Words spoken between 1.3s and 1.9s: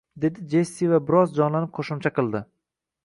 jonlanib